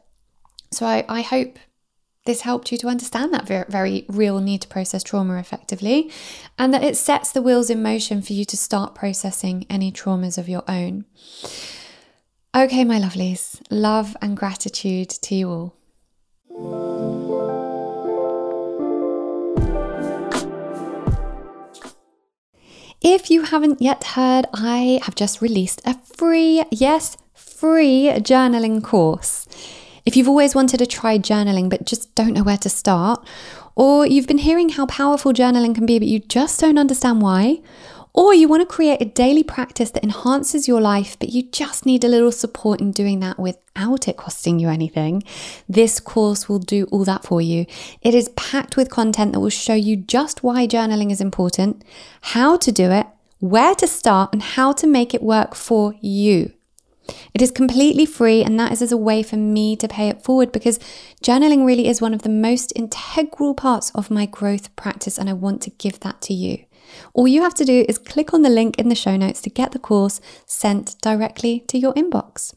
So, 0.72 0.84
I, 0.86 1.04
I 1.08 1.22
hope 1.22 1.58
this 2.26 2.40
helped 2.40 2.72
you 2.72 2.78
to 2.78 2.88
understand 2.88 3.32
that 3.32 3.46
very, 3.46 3.64
very 3.68 4.04
real 4.08 4.40
need 4.40 4.62
to 4.62 4.68
process 4.68 5.02
trauma 5.02 5.38
effectively, 5.38 6.10
and 6.58 6.74
that 6.74 6.84
it 6.84 6.96
sets 6.96 7.30
the 7.30 7.42
wheels 7.42 7.70
in 7.70 7.82
motion 7.82 8.20
for 8.20 8.32
you 8.32 8.44
to 8.44 8.56
start 8.56 8.94
processing 8.94 9.64
any 9.70 9.92
traumas 9.92 10.36
of 10.36 10.48
your 10.48 10.64
own. 10.68 11.04
Okay, 12.54 12.84
my 12.84 12.98
lovelies, 12.98 13.60
love 13.70 14.16
and 14.20 14.36
gratitude 14.36 15.10
to 15.10 15.34
you 15.34 15.72
all. 16.50 17.25
If 23.08 23.30
you 23.30 23.42
haven't 23.42 23.80
yet 23.80 24.02
heard, 24.02 24.46
I 24.52 24.98
have 25.04 25.14
just 25.14 25.40
released 25.40 25.80
a 25.84 25.94
free, 25.94 26.64
yes, 26.72 27.16
free 27.34 28.10
journaling 28.16 28.82
course. 28.82 29.46
If 30.04 30.16
you've 30.16 30.28
always 30.28 30.56
wanted 30.56 30.78
to 30.78 30.86
try 30.86 31.16
journaling 31.16 31.70
but 31.70 31.86
just 31.86 32.12
don't 32.16 32.32
know 32.32 32.42
where 32.42 32.56
to 32.58 32.68
start, 32.68 33.24
or 33.76 34.04
you've 34.04 34.26
been 34.26 34.38
hearing 34.38 34.70
how 34.70 34.86
powerful 34.86 35.32
journaling 35.32 35.72
can 35.72 35.86
be 35.86 36.00
but 36.00 36.08
you 36.08 36.18
just 36.18 36.58
don't 36.58 36.78
understand 36.78 37.22
why, 37.22 37.60
or 38.16 38.32
you 38.32 38.48
want 38.48 38.62
to 38.62 38.74
create 38.74 39.02
a 39.02 39.04
daily 39.04 39.42
practice 39.42 39.90
that 39.90 40.02
enhances 40.02 40.66
your 40.66 40.80
life, 40.80 41.18
but 41.20 41.28
you 41.28 41.42
just 41.42 41.84
need 41.84 42.02
a 42.02 42.08
little 42.08 42.32
support 42.32 42.80
in 42.80 42.90
doing 42.90 43.20
that 43.20 43.38
without 43.38 44.08
it 44.08 44.16
costing 44.16 44.58
you 44.58 44.70
anything, 44.70 45.22
this 45.68 46.00
course 46.00 46.48
will 46.48 46.58
do 46.58 46.86
all 46.90 47.04
that 47.04 47.24
for 47.24 47.42
you. 47.42 47.66
It 48.00 48.14
is 48.14 48.30
packed 48.30 48.74
with 48.74 48.90
content 48.90 49.34
that 49.34 49.40
will 49.40 49.50
show 49.50 49.74
you 49.74 49.96
just 49.96 50.42
why 50.42 50.66
journaling 50.66 51.12
is 51.12 51.20
important, 51.20 51.84
how 52.22 52.56
to 52.56 52.72
do 52.72 52.90
it, 52.90 53.06
where 53.38 53.74
to 53.74 53.86
start, 53.86 54.30
and 54.32 54.42
how 54.42 54.72
to 54.72 54.86
make 54.86 55.12
it 55.12 55.22
work 55.22 55.54
for 55.54 55.94
you. 56.00 56.52
It 57.34 57.42
is 57.42 57.50
completely 57.50 58.06
free, 58.06 58.42
and 58.42 58.58
that 58.58 58.72
is 58.72 58.80
as 58.80 58.92
a 58.92 58.96
way 58.96 59.22
for 59.22 59.36
me 59.36 59.76
to 59.76 59.86
pay 59.88 60.08
it 60.08 60.22
forward 60.22 60.52
because 60.52 60.80
journaling 61.22 61.66
really 61.66 61.86
is 61.86 62.00
one 62.00 62.14
of 62.14 62.22
the 62.22 62.30
most 62.30 62.72
integral 62.74 63.54
parts 63.54 63.90
of 63.94 64.10
my 64.10 64.24
growth 64.24 64.74
practice, 64.74 65.18
and 65.18 65.28
I 65.28 65.34
want 65.34 65.60
to 65.62 65.70
give 65.70 66.00
that 66.00 66.22
to 66.22 66.34
you. 66.34 66.64
All 67.14 67.28
you 67.28 67.42
have 67.42 67.54
to 67.54 67.64
do 67.64 67.84
is 67.88 67.98
click 67.98 68.32
on 68.34 68.42
the 68.42 68.50
link 68.50 68.78
in 68.78 68.88
the 68.88 68.94
show 68.94 69.16
notes 69.16 69.40
to 69.42 69.50
get 69.50 69.72
the 69.72 69.78
course 69.78 70.20
sent 70.46 71.00
directly 71.00 71.60
to 71.68 71.78
your 71.78 71.94
inbox. 71.94 72.54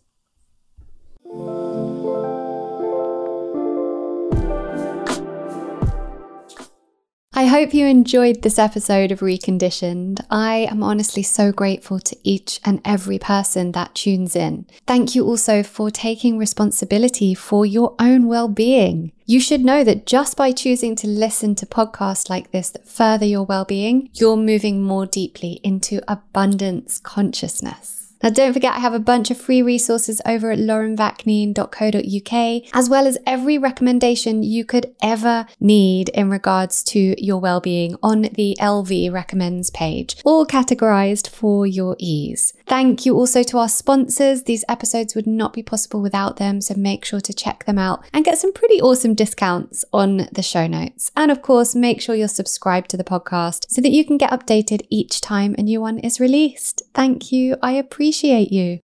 I 7.34 7.46
hope 7.46 7.76
you 7.76 7.86
enjoyed 7.86 8.42
this 8.42 8.58
episode 8.58 9.12
of 9.12 9.20
Reconditioned. 9.20 10.26
I 10.32 10.68
am 10.70 10.82
honestly 10.82 11.22
so 11.22 11.52
grateful 11.52 12.00
to 12.00 12.18
each 12.24 12.60
and 12.66 12.82
every 12.84 13.20
person 13.20 13.72
that 13.74 13.94
tunes 13.94 14.36
in. 14.36 14.66
Thank 14.88 15.14
you 15.14 15.26
also 15.26 15.62
for 15.62 15.92
taking 15.92 16.40
responsibility 16.40 17.36
for 17.36 17.68
your 17.68 17.96
own 18.00 18.26
well 18.28 18.48
being. 18.48 19.12
You 19.28 19.40
should 19.40 19.64
know 19.64 19.84
that 19.84 20.08
just 20.08 20.38
by 20.38 20.52
choosing 20.52 20.96
to 20.98 21.08
listen 21.08 21.54
to 21.56 21.68
podcasts 21.68 22.32
like 22.32 22.52
this 22.52 22.72
that 22.72 22.88
further 22.88 23.26
your 23.26 23.44
well 23.44 23.64
being, 23.64 24.10
you're 24.16 24.36
moving 24.36 24.82
more 24.82 25.06
deeply 25.06 25.60
into 25.64 26.02
abundance 26.12 27.00
consciousness. 27.00 27.99
Now, 28.22 28.30
don't 28.30 28.52
forget, 28.52 28.76
I 28.76 28.80
have 28.80 28.94
a 28.94 29.00
bunch 29.00 29.32
of 29.32 29.40
free 29.40 29.62
resources 29.62 30.22
over 30.26 30.52
at 30.52 30.60
laurenvaknine.co.uk, 30.60 32.64
as 32.74 32.90
well 32.90 33.08
as 33.08 33.18
every 33.26 33.58
recommendation 33.58 34.44
you 34.44 34.66
could 34.66 34.94
ever 35.02 35.48
need 35.60 36.10
in 36.10 36.30
regards 36.30 36.84
to 36.84 37.16
your 37.18 37.40
well-being 37.40 37.96
on 38.04 38.24
the 38.24 38.58
LV 38.60 39.14
recommends 39.14 39.70
page, 39.70 40.18
all 40.26 40.46
categorized 40.46 41.30
for 41.30 41.66
your 41.66 41.96
ease. 41.98 42.52
Thank 42.68 43.06
you 43.06 43.16
also 43.16 43.42
to 43.44 43.58
our 43.58 43.70
sponsors. 43.70 44.44
These 44.44 44.66
episodes 44.68 45.16
would 45.16 45.26
not 45.26 45.54
be 45.54 45.64
possible 45.64 46.02
without 46.02 46.36
them, 46.36 46.60
so 46.60 46.74
make 46.76 47.06
sure 47.06 47.22
to 47.22 47.34
check 47.34 47.64
them 47.64 47.78
out 47.78 48.04
and 48.12 48.26
get 48.26 48.38
some 48.38 48.52
pretty 48.52 48.82
awesome 48.82 49.14
discounts 49.14 49.86
on 49.94 50.28
the 50.32 50.44
show 50.44 50.68
notes. 50.68 51.10
And 51.16 51.32
of 51.32 51.42
course, 51.42 51.74
make 51.74 52.02
sure 52.02 52.16
you're 52.16 52.28
subscribed 52.28 52.90
to 52.90 52.98
the 52.98 53.06
podcast 53.06 53.66
so 53.70 53.80
that 53.82 53.92
you 53.92 54.04
can 54.04 54.18
get 54.18 54.32
updated 54.32 54.86
each 54.90 55.22
time 55.22 55.56
a 55.58 55.64
new 55.64 55.80
one 55.80 56.00
is 56.00 56.20
released. 56.20 56.82
Thank 56.94 57.32
you. 57.32 57.56
I 57.62 57.72
appreciate 57.72 58.09
appreciate 58.10 58.52
you. 58.52 58.80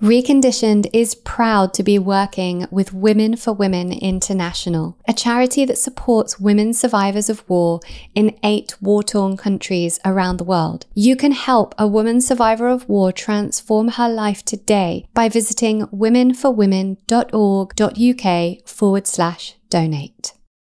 Reconditioned 0.00 0.86
is 0.92 1.16
proud 1.16 1.74
to 1.74 1.82
be 1.82 1.98
working 1.98 2.68
with 2.70 2.94
Women 2.94 3.36
for 3.36 3.52
Women 3.52 3.92
International, 3.92 4.96
a 5.06 5.12
charity 5.12 5.66
that 5.66 5.76
supports 5.76 6.40
women 6.40 6.72
survivors 6.72 7.28
of 7.28 7.46
war 7.48 7.80
in 8.14 8.38
eight 8.42 8.80
war 8.80 9.02
torn 9.02 9.36
countries 9.36 10.00
around 10.04 10.38
the 10.38 10.44
world. 10.44 10.86
You 10.94 11.16
can 11.16 11.32
help 11.32 11.74
a 11.76 11.88
woman 11.88 12.20
survivor 12.20 12.68
of 12.68 12.88
war 12.88 13.10
transform 13.12 13.88
her 13.88 14.08
life 14.08 14.44
today 14.44 15.04
by 15.14 15.28
visiting 15.28 15.82
womenforwomen.org.uk 15.88 18.68
forward 18.68 19.06
slash 19.06 19.54
donate. 19.68 20.32